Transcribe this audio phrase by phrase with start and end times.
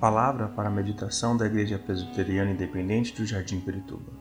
[0.00, 4.12] Palavra para a meditação da Igreja Presbiteriana Independente do Jardim Perituba.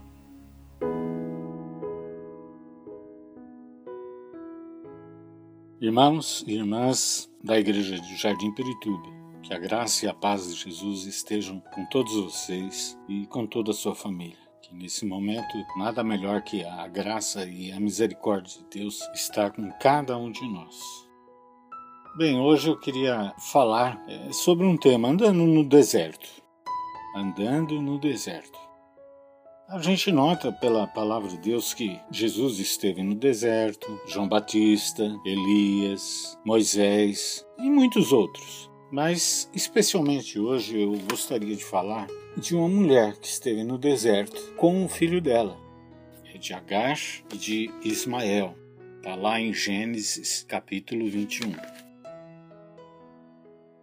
[5.80, 9.08] Irmãos e irmãs da Igreja do Jardim Perituba,
[9.44, 13.70] que a graça e a paz de Jesus estejam com todos vocês e com toda
[13.70, 14.40] a sua família.
[14.64, 19.72] Que nesse momento nada melhor que a graça e a misericórdia de Deus estar com
[19.74, 21.07] cada um de nós.
[22.18, 26.28] Bem, hoje eu queria falar é, sobre um tema, andando no deserto.
[27.16, 28.58] Andando no deserto.
[29.70, 36.36] A gente nota pela palavra de Deus que Jesus esteve no deserto, João Batista, Elias,
[36.44, 38.68] Moisés e muitos outros.
[38.92, 44.84] Mas, especialmente hoje, eu gostaria de falar de uma mulher que esteve no deserto com
[44.84, 45.56] o filho dela,
[46.34, 46.98] é de Agar
[47.32, 48.58] e de Ismael.
[48.96, 51.87] Está lá em Gênesis capítulo 21.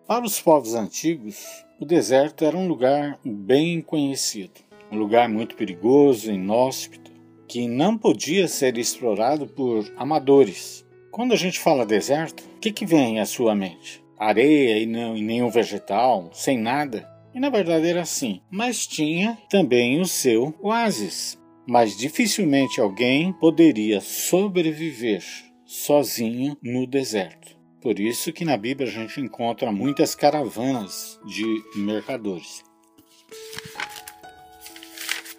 [0.06, 4.60] Para os povos antigos, o deserto era um lugar bem conhecido,
[4.92, 7.10] um lugar muito perigoso, inóspito,
[7.48, 10.84] que não podia ser explorado por amadores.
[11.10, 14.04] Quando a gente fala deserto, o que, que vem à sua mente?
[14.18, 17.08] Areia e, não, e nenhum vegetal, sem nada?
[17.34, 21.40] E na verdade era assim, mas tinha também o seu oásis.
[21.66, 25.24] Mas dificilmente alguém poderia sobreviver
[25.64, 27.53] sozinho no deserto.
[27.84, 31.44] Por isso que na Bíblia a gente encontra muitas caravanas de
[31.76, 32.64] mercadores.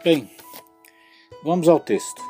[0.03, 0.29] Bem,
[1.43, 2.21] vamos ao texto.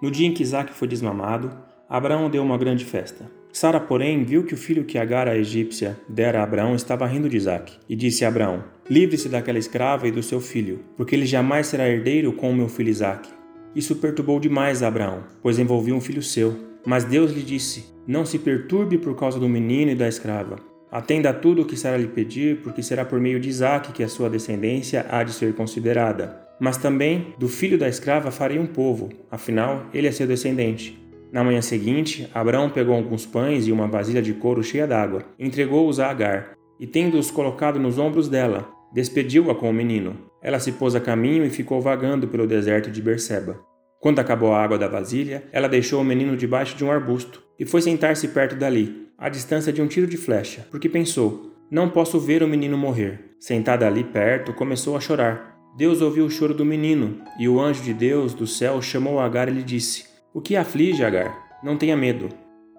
[0.00, 3.28] No dia em que Isaac foi desmamado, Abraão deu uma grande festa.
[3.52, 7.28] Sara, porém, viu que o filho que Agar, a egípcia, dera a Abraão estava rindo
[7.28, 11.26] de Isaac, e disse a Abraão: Livre-se daquela escrava e do seu filho, porque ele
[11.26, 13.28] jamais será herdeiro com o meu filho Isaac.
[13.74, 16.75] Isso perturbou demais Abraão, pois envolvia um filho seu.
[16.86, 20.56] Mas Deus lhe disse: Não se perturbe por causa do menino e da escrava.
[20.90, 24.04] Atenda a tudo o que Sara lhe pedir, porque será por meio de Isaque que
[24.04, 26.40] a sua descendência há de ser considerada.
[26.60, 30.98] Mas também do filho da escrava farei um povo, afinal ele é seu descendente.
[31.32, 36.00] Na manhã seguinte, Abraão pegou alguns pães e uma vasilha de couro cheia d'água, entregou-os
[36.00, 40.16] a Agar, e tendo-os colocado nos ombros dela, despediu-a com o menino.
[40.40, 43.60] Ela se pôs a caminho e ficou vagando pelo deserto de Berseba.
[44.06, 47.66] Quando acabou a água da vasilha, ela deixou o menino debaixo de um arbusto e
[47.66, 52.20] foi sentar-se perto dali, à distância de um tiro de flecha, porque pensou: Não posso
[52.20, 53.32] ver o menino morrer.
[53.40, 55.58] Sentada ali perto, começou a chorar.
[55.76, 59.48] Deus ouviu o choro do menino, e o anjo de Deus do céu chamou Agar
[59.48, 61.58] e lhe disse: O que aflige, Agar?
[61.60, 62.28] Não tenha medo.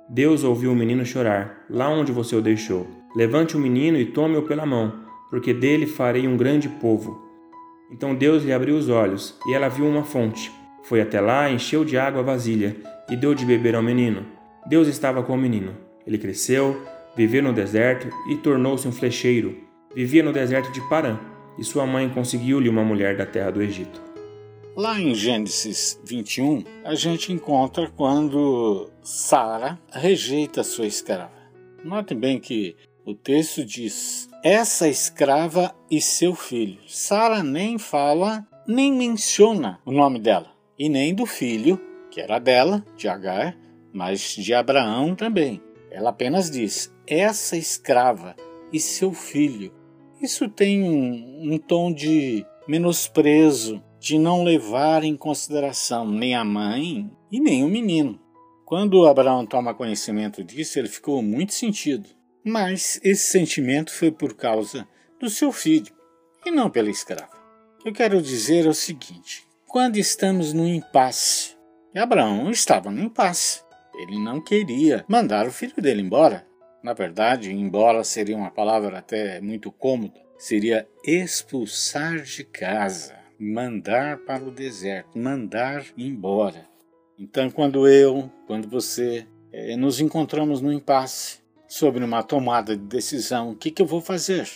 [0.10, 2.88] Deus ouviu o menino chorar, lá onde você o deixou.
[3.18, 4.94] Levante o menino e tome-o pela mão,
[5.30, 7.22] porque dele farei um grande povo.
[7.92, 10.56] Então Deus lhe abriu os olhos, e ela viu uma fonte.
[10.88, 12.74] Foi até lá, encheu de água a vasilha
[13.10, 14.26] e deu de beber ao menino.
[14.66, 15.76] Deus estava com o menino.
[16.06, 16.82] Ele cresceu,
[17.14, 19.58] viveu no deserto e tornou-se um flecheiro.
[19.94, 21.20] Vivia no deserto de Parã,
[21.60, 24.02] e sua mãe conseguiu-lhe uma mulher da terra do Egito.
[24.78, 31.36] Lá em Gênesis 21, a gente encontra quando Sara rejeita sua escrava.
[31.84, 36.78] Note bem que o texto diz: essa escrava e seu filho.
[36.88, 41.80] Sara nem fala, nem menciona o nome dela e nem do filho,
[42.12, 43.58] que era dela, de Agar,
[43.94, 45.62] mas de Abraão também.
[45.90, 48.36] Ela apenas diz: essa escrava
[48.72, 49.74] e seu filho.
[50.22, 57.10] Isso tem um, um tom de menosprezo, de não levar em consideração nem a mãe
[57.32, 58.20] e nem o menino.
[58.66, 62.10] Quando Abraão toma conhecimento disso, ele ficou muito sentido.
[62.44, 64.88] Mas esse sentimento foi por causa
[65.20, 65.94] do seu filho
[66.46, 67.36] e não pela escrava.
[67.80, 71.58] O que eu quero dizer é o seguinte: quando estamos no impasse.
[71.94, 73.62] Abraão estava no impasse.
[73.96, 76.48] Ele não queria mandar o filho dele embora.
[76.82, 84.44] Na verdade, embora seria uma palavra até muito cômoda, seria expulsar de casa, mandar para
[84.44, 86.66] o deserto, mandar embora.
[87.20, 93.52] Então, quando eu, quando você, é, nos encontramos no impasse sobre uma tomada de decisão,
[93.52, 94.48] o que, que eu vou fazer?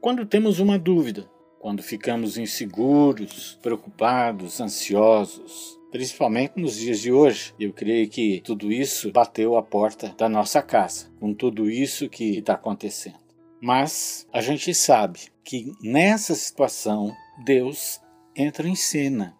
[0.00, 1.30] Quando temos uma dúvida,
[1.60, 7.54] quando ficamos inseguros, preocupados, ansiosos, principalmente nos dias de hoje.
[7.60, 12.38] Eu creio que tudo isso bateu a porta da nossa casa, com tudo isso que
[12.38, 13.20] está acontecendo.
[13.60, 17.14] Mas a gente sabe que nessa situação
[17.44, 18.00] Deus
[18.34, 19.36] entra em cena.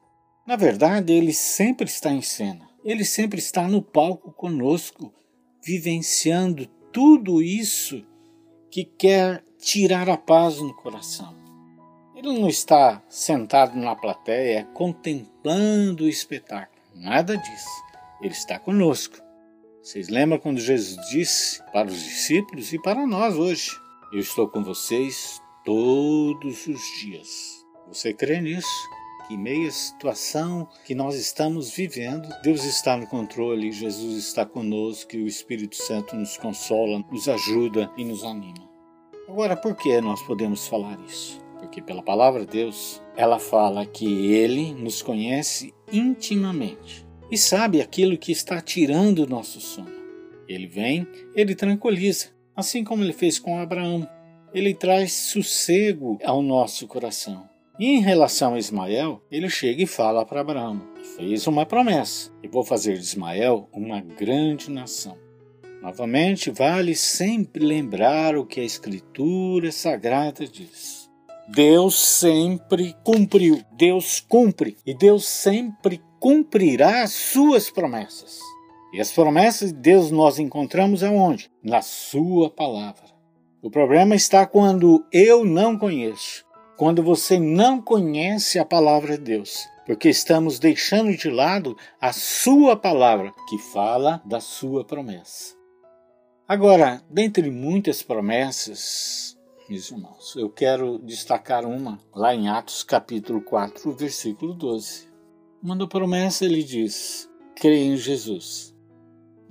[0.47, 2.69] Na verdade, ele sempre está em cena.
[2.85, 5.11] Ele sempre está no palco conosco,
[5.65, 8.07] vivenciando tudo isso
[8.71, 11.40] que quer tirar a paz no coração.
[12.21, 16.79] Ele não está sentado na plateia contemplando o espetáculo.
[16.95, 17.83] Nada disso.
[18.21, 19.17] Ele está conosco.
[19.83, 23.71] Vocês lembram quando Jesus disse para os discípulos e para nós hoje:
[24.13, 27.65] Eu estou com vocês todos os dias.
[27.89, 28.69] Você crê nisso?
[29.27, 35.23] Que meia situação que nós estamos vivendo, Deus está no controle, Jesus está conosco e
[35.23, 38.69] o Espírito Santo nos consola, nos ajuda e nos anima.
[39.27, 41.40] Agora, por que nós podemos falar isso?
[41.71, 48.19] Porque pela palavra de Deus, ela fala que ele nos conhece intimamente e sabe aquilo
[48.19, 49.93] que está tirando o nosso sono.
[50.49, 54.05] Ele vem, ele tranquiliza, assim como ele fez com Abraão.
[54.53, 57.49] Ele traz sossego ao nosso coração.
[57.79, 60.83] E em relação a Ismael, ele chega e fala para Abraão:
[61.17, 65.17] fez uma promessa, e vou fazer de Ismael uma grande nação.
[65.81, 71.00] Novamente, vale sempre lembrar o que a Escritura Sagrada diz.
[71.53, 78.39] Deus sempre cumpriu, Deus cumpre, e Deus sempre cumprirá as suas promessas.
[78.93, 81.51] E as promessas de Deus nós encontramos aonde?
[81.61, 83.03] Na Sua palavra.
[83.61, 86.45] O problema está quando eu não conheço,
[86.77, 92.77] quando você não conhece a palavra de Deus, porque estamos deixando de lado a Sua
[92.77, 95.57] palavra, que fala da Sua promessa.
[96.47, 99.37] Agora, dentre muitas promessas,
[99.71, 105.09] meus irmãos, eu quero destacar uma lá em Atos capítulo 4, versículo 12.
[105.63, 108.71] Uma promessa ele diz: creia em Jesus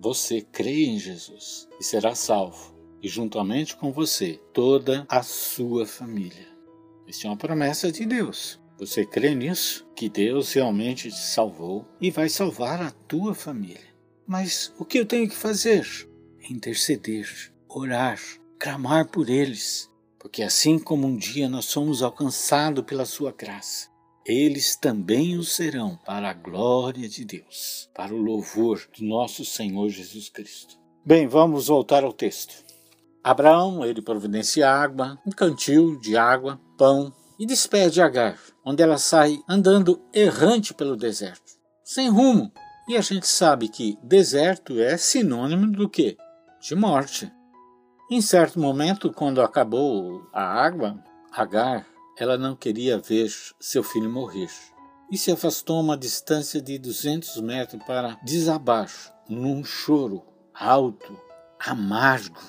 [0.02, 6.48] você crê em Jesus e será salvo, e juntamente com você toda a sua família.
[7.06, 8.60] Isso é uma promessa de Deus.
[8.78, 9.86] Você crê nisso?
[9.94, 13.90] Que Deus realmente te salvou e vai salvar a tua família.
[14.26, 15.86] Mas o que eu tenho que fazer?
[16.50, 17.28] Interceder,
[17.68, 18.22] orar,
[18.58, 19.89] clamar por eles.
[20.20, 23.88] Porque assim como um dia nós somos alcançados pela sua graça,
[24.26, 29.90] eles também o serão para a glória de Deus, para o louvor do nosso Senhor
[29.90, 30.78] Jesus Cristo.
[31.06, 32.64] Bem, vamos voltar ao texto.
[33.24, 39.40] Abraão, ele providencia água, um cantil de água, pão e despede Agar, onde ela sai
[39.48, 42.52] andando errante pelo deserto, sem rumo.
[42.88, 46.18] E a gente sabe que deserto é sinônimo do que?
[46.62, 47.32] De morte.
[48.12, 50.98] Em certo momento, quando acabou a água,
[51.32, 51.86] Agar
[52.18, 54.50] ela não queria ver seu filho morrer
[55.12, 58.90] e se afastou uma distância de 200 metros para desabar
[59.30, 60.24] num choro
[60.54, 61.18] alto,
[61.60, 62.42] amargo.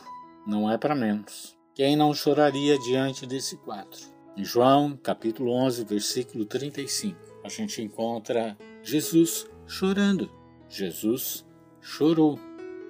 [0.47, 1.57] Não é para menos.
[1.75, 4.01] Quem não choraria diante desse quadro?
[4.37, 10.31] Em João, capítulo 11, versículo 35, a gente encontra Jesus chorando.
[10.69, 11.45] Jesus
[11.81, 12.39] chorou.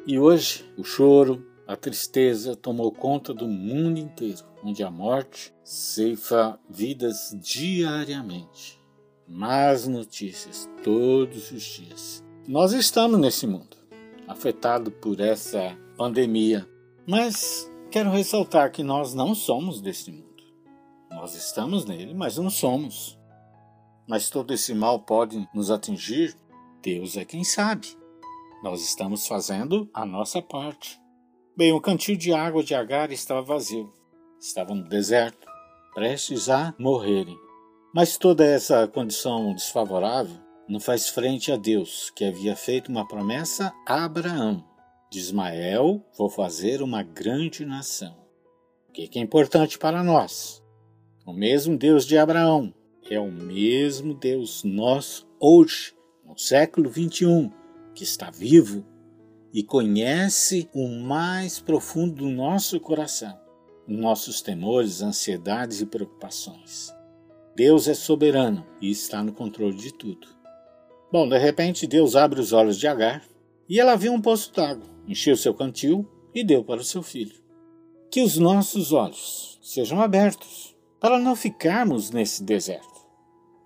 [0.06, 6.58] E hoje o choro, a tristeza tomou conta do mundo inteiro, onde a morte ceifa
[6.68, 8.76] vidas diariamente.
[9.28, 12.24] Más notícias todos os dias.
[12.48, 13.76] Nós estamos nesse mundo,
[14.26, 16.68] afetado por essa pandemia,
[17.06, 20.42] mas quero ressaltar que nós não somos desse mundo.
[21.08, 23.16] Nós estamos nele, mas não somos.
[24.08, 26.36] Mas todo esse mal pode nos atingir?
[26.82, 27.96] Deus é quem sabe.
[28.60, 30.99] Nós estamos fazendo a nossa parte.
[31.60, 33.92] Bem, o cantil de água de Agar estava vazio.
[34.40, 35.46] Estava no deserto,
[35.92, 37.38] prestes a morrerem.
[37.94, 43.74] Mas toda essa condição desfavorável não faz frente a Deus, que havia feito uma promessa
[43.86, 44.64] a Abraão.
[45.10, 48.16] De Ismael vou fazer uma grande nação.
[48.88, 50.62] O que é importante para nós?
[51.26, 52.72] O mesmo Deus de Abraão
[53.10, 57.52] é o mesmo Deus nosso hoje, no século 21,
[57.94, 58.82] que está vivo
[59.52, 63.38] e conhece o mais profundo do nosso coração,
[63.86, 66.94] nossos temores, ansiedades e preocupações.
[67.56, 70.28] Deus é soberano e está no controle de tudo.
[71.12, 73.24] Bom, de repente Deus abre os olhos de Agar
[73.68, 77.40] e ela viu um poço d'água, encheu seu cantil e deu para o seu filho.
[78.10, 83.06] Que os nossos olhos sejam abertos para não ficarmos nesse deserto,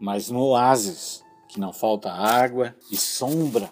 [0.01, 3.71] mas no oásis, que não falta água e sombra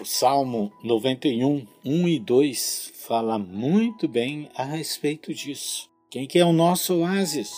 [0.00, 5.88] o Salmo 91, 1 e 2 fala muito bem a respeito disso.
[6.10, 7.50] Quem que é o nosso oásis?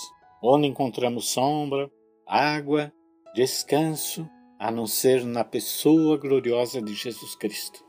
[0.42, 1.90] Onde encontramos sombra,
[2.26, 2.92] água,
[3.34, 7.84] descanso, a não ser na pessoa gloriosa de Jesus Cristo,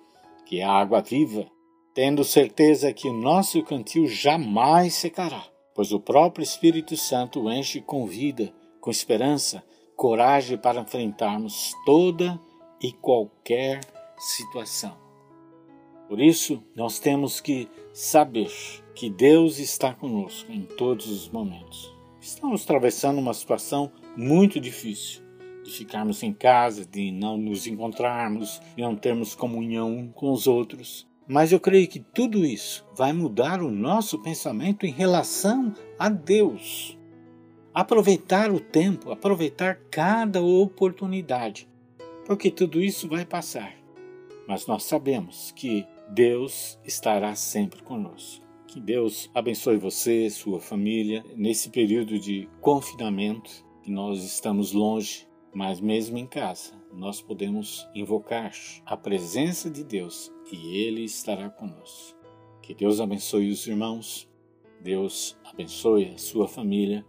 [0.46, 1.48] que é a água viva,
[1.94, 8.06] tendo certeza que o nosso cantil jamais secará, pois o próprio Espírito Santo enche com
[8.06, 9.64] vida, com esperança,
[9.96, 12.40] coragem para enfrentarmos toda
[12.82, 13.82] e qualquer
[14.22, 14.96] situação.
[16.08, 18.52] Por isso, nós temos que saber
[18.94, 21.92] que Deus está conosco em todos os momentos.
[22.20, 25.24] Estamos atravessando uma situação muito difícil,
[25.64, 31.10] de ficarmos em casa, de não nos encontrarmos, de não termos comunhão com os outros.
[31.28, 36.96] Mas eu creio que tudo isso vai mudar o nosso pensamento em relação a Deus.
[37.74, 41.70] aproveitar o tempo, aproveitar cada oportunidade,
[42.26, 43.81] porque tudo isso vai passar.
[44.52, 48.46] Mas nós sabemos que Deus estará sempre conosco.
[48.68, 53.50] Que Deus abençoe você, sua família, nesse período de confinamento,
[53.82, 58.52] que nós estamos longe, mas mesmo em casa, nós podemos invocar
[58.86, 62.20] a presença de Deus e Ele estará conosco.
[62.62, 64.30] Que Deus abençoe os irmãos,
[64.82, 67.06] Deus abençoe a sua família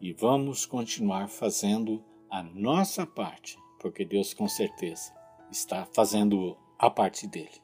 [0.00, 2.00] e vamos continuar fazendo
[2.30, 5.12] a nossa parte, porque Deus com certeza
[5.50, 7.62] está fazendo a parte dele.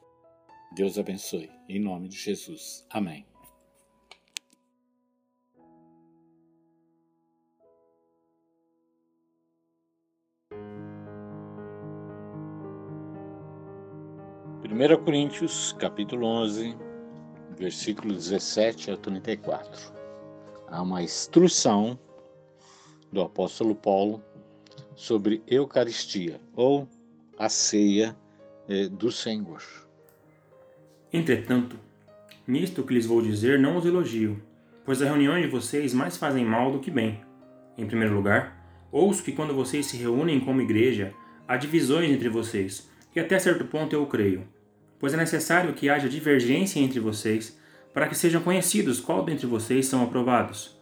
[0.71, 2.85] Deus abençoe, em nome de Jesus.
[2.89, 3.25] Amém.
[14.61, 16.75] Primeira Coríntios, capítulo 11,
[17.55, 19.93] versículo 17 a 34.
[20.67, 21.99] Há uma instrução
[23.11, 24.23] do apóstolo Paulo
[24.95, 26.87] sobre Eucaristia ou
[27.37, 28.17] a ceia
[28.67, 29.61] eh, do Senhor.
[31.11, 31.77] Entretanto,
[32.47, 34.41] nisto que lhes vou dizer não os elogio,
[34.85, 37.21] pois as reuniões de vocês mais fazem mal do que bem.
[37.77, 41.13] Em primeiro lugar, ouço que quando vocês se reúnem como igreja,
[41.47, 44.47] há divisões entre vocês, e até certo ponto eu creio,
[44.99, 47.59] pois é necessário que haja divergência entre vocês,
[47.93, 50.79] para que sejam conhecidos qual dentre vocês são aprovados.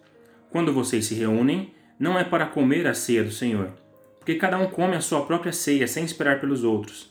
[0.49, 3.73] Quando vocês se reúnem, não é para comer a ceia do Senhor,
[4.17, 7.10] porque cada um come a sua própria ceia sem esperar pelos outros.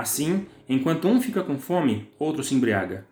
[0.00, 3.06] Assim, enquanto um fica com fome, outro se embriaga.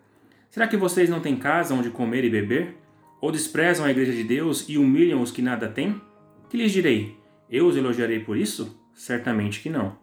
[0.49, 2.77] Será que vocês não têm casa onde comer e beber?
[3.21, 6.01] Ou desprezam a igreja de Deus e humilham os que nada têm?
[6.49, 7.15] Que lhes direi?
[7.47, 8.75] Eu os elogiarei por isso?
[8.91, 9.97] Certamente que não.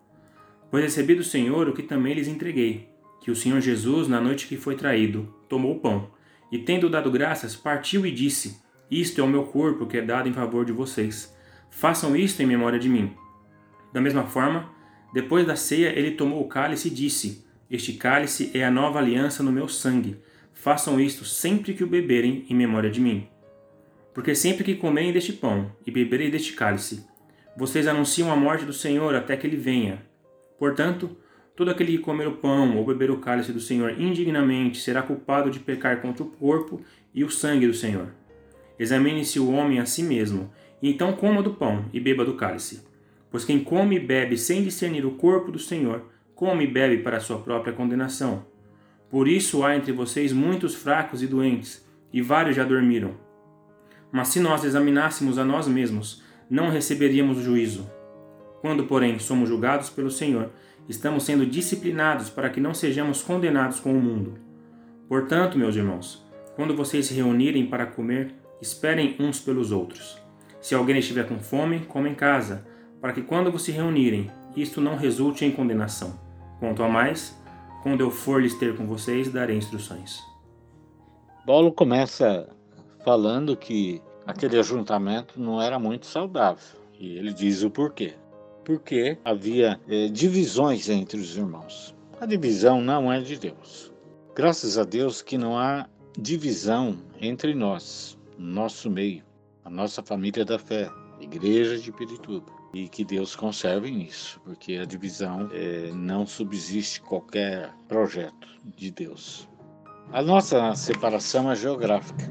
[0.70, 2.88] Pois recebi do Senhor o que também lhes entreguei,
[3.20, 6.08] que o Senhor Jesus, na noite que foi traído, tomou o pão,
[6.52, 10.28] e tendo dado graças, partiu e disse: isto é o meu corpo que é dado
[10.28, 11.36] em favor de vocês.
[11.68, 13.12] Façam isto em memória de mim.
[13.92, 14.70] Da mesma forma,
[15.12, 19.42] depois da ceia, ele tomou o cálice e disse: Este cálice é a nova aliança
[19.42, 20.18] no meu sangue.
[20.52, 23.28] Façam isto sempre que o beberem em memória de mim.
[24.12, 27.04] Porque sempre que comerem deste pão e beberem deste cálice,
[27.56, 30.02] vocês anunciam a morte do Senhor até que ele venha.
[30.58, 31.16] Portanto,
[31.54, 35.50] todo aquele que comer o pão ou beber o cálice do Senhor indignamente será culpado
[35.50, 36.80] de pecar contra o corpo
[37.14, 38.08] e o sangue do Senhor.
[38.78, 42.85] Examine-se o homem a si mesmo, e então coma do pão e beba do cálice.
[43.36, 47.20] Pois quem come e bebe sem discernir o corpo do Senhor, come e bebe para
[47.20, 48.46] sua própria condenação.
[49.10, 53.14] Por isso há entre vocês muitos fracos e doentes, e vários já dormiram.
[54.10, 57.90] Mas se nós examinássemos a nós mesmos, não receberíamos juízo.
[58.62, 60.50] Quando, porém, somos julgados pelo Senhor,
[60.88, 64.38] estamos sendo disciplinados para que não sejamos condenados com o mundo.
[65.06, 70.18] Portanto, meus irmãos, quando vocês se reunirem para comer, Esperem uns pelos outros.
[70.60, 72.66] Se alguém estiver com fome, coma em casa,
[73.06, 76.18] para que quando vos se reunirem, isto não resulte em condenação.
[76.58, 77.40] Quanto a mais,
[77.84, 80.20] quando eu for lhes ter com vocês, darei instruções.
[81.46, 82.48] Paulo começa
[83.04, 86.80] falando que aquele ajuntamento não era muito saudável.
[86.98, 88.14] E ele diz o porquê.
[88.64, 91.94] Porque havia é, divisões entre os irmãos.
[92.20, 93.92] A divisão não é de Deus.
[94.34, 95.86] Graças a Deus que não há
[96.18, 99.22] divisão entre nós nosso meio,
[99.64, 102.55] a nossa família da fé, Igreja de Pirituba.
[102.78, 109.48] E que Deus conserve isso, porque a divisão é, não subsiste qualquer projeto de Deus.
[110.12, 112.30] A nossa separação é geográfica,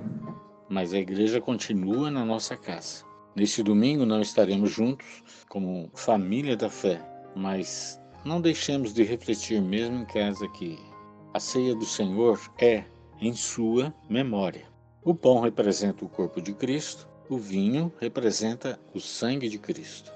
[0.69, 3.03] mas a igreja continua na nossa casa.
[3.35, 7.01] Neste domingo não estaremos juntos como família da fé,
[7.35, 10.77] mas não deixemos de refletir mesmo em casa que
[11.33, 12.85] a ceia do Senhor é
[13.19, 14.67] em sua memória.
[15.03, 20.14] O pão representa o corpo de Cristo, o vinho representa o sangue de Cristo.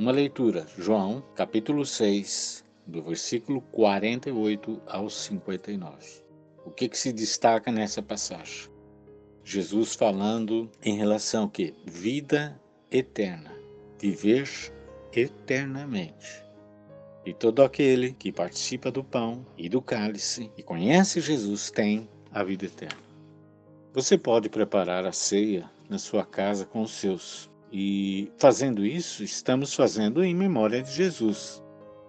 [0.00, 6.22] Uma leitura, João, capítulo 6, do versículo 48 ao 59.
[6.64, 8.70] O que, que se destaca nessa passagem?
[9.44, 12.58] Jesus falando em relação que vida
[12.90, 13.54] eterna,
[13.98, 14.48] viver
[15.12, 16.42] eternamente.
[17.26, 22.42] E todo aquele que participa do pão e do cálice e conhece Jesus tem a
[22.42, 23.02] vida eterna.
[23.92, 27.49] Você pode preparar a ceia na sua casa com os seus.
[27.72, 31.62] E fazendo isso, estamos fazendo em memória de Jesus.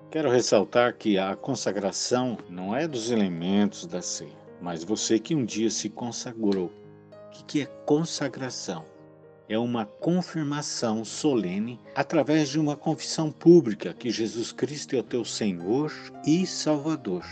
[0.10, 5.46] Quero ressaltar que a consagração não é dos elementos da ceia, mas você que um
[5.46, 6.72] dia se consagrou.
[7.12, 8.86] O que é consagração?
[9.48, 15.24] É uma confirmação solene através de uma confissão pública que Jesus Cristo é o teu
[15.24, 15.92] Senhor
[16.26, 17.24] e Salvador.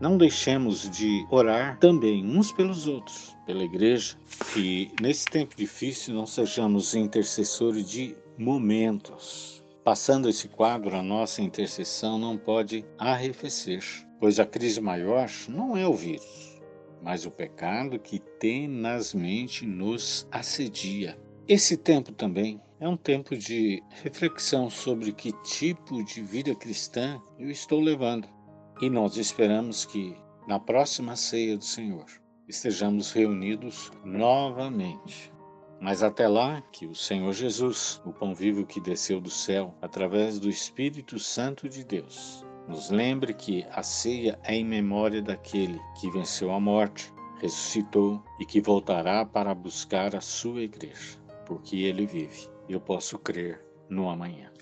[0.00, 4.16] Não deixemos de orar também uns pelos outros, pela igreja,
[4.52, 9.60] que nesse tempo difícil não sejamos intercessores de momentos.
[9.82, 13.82] Passando esse quadro, a nossa intercessão não pode arrefecer,
[14.20, 16.62] pois a crise maior não é o vírus,
[17.02, 21.18] mas o pecado que tenazmente nos assedia.
[21.48, 27.50] Esse tempo também é um tempo de reflexão sobre que tipo de vida cristã eu
[27.50, 28.37] estou levando.
[28.80, 30.16] E nós esperamos que
[30.46, 32.06] na próxima ceia do Senhor
[32.46, 35.32] estejamos reunidos novamente.
[35.80, 40.38] Mas até lá, que o Senhor Jesus, o pão vivo que desceu do céu através
[40.38, 46.10] do Espírito Santo de Deus, nos lembre que a ceia é em memória daquele que
[46.10, 52.48] venceu a morte, ressuscitou e que voltará para buscar a sua igreja, porque ele vive.
[52.68, 54.52] Eu posso crer no amanhã.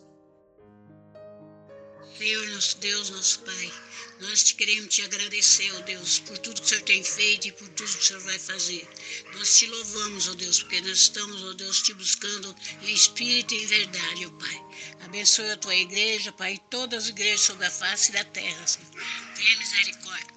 [2.18, 3.73] Senhor nosso Deus, nosso Pai,
[4.20, 7.52] nós te queremos te agradecer, ó Deus, por tudo que o Senhor tem feito e
[7.52, 8.88] por tudo que o Senhor vai fazer.
[9.35, 13.64] Nós te louvamos, ó Deus, porque nós estamos, ó Deus, te buscando em espírito e
[13.64, 14.64] em verdade, ó Pai.
[15.00, 18.90] Abençoe a tua igreja, Pai, e todas as igrejas sobre a face da terra, Senhor.
[19.37, 20.37] Tenha misericórdia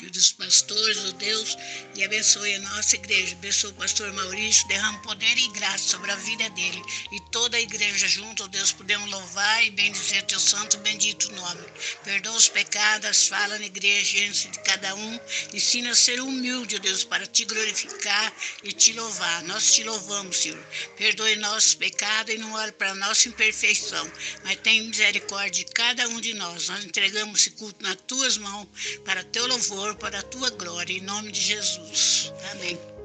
[0.00, 1.56] e dos pastores, ó Deus,
[1.94, 3.34] e abençoe a nossa igreja.
[3.34, 6.82] Abençoe o pastor Maurício, derrama poder e graça sobre a vida dele.
[7.12, 11.64] E toda a igreja junto, ó Deus, podemos louvar e bendizer teu santo bendito nome.
[12.04, 15.20] Perdoa os pecados, fala na igreja diante de cada um.
[15.52, 19.42] Ensina a ser humilde, ó Deus, para te glorificar e te louvar.
[19.44, 20.66] Nós te louvamos, Senhor.
[20.96, 24.10] Perdoe nossos pecados e não olhe para nossa imperfeição,
[24.44, 26.68] mas tem misericórdia de cada um de nós.
[26.68, 28.66] Nós entregamos esse culto nas tuas mãos
[29.04, 32.32] para teu louvor para a tua glória, em nome de Jesus.
[32.52, 32.95] Amém.